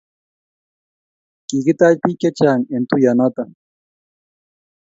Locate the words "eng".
2.75-2.87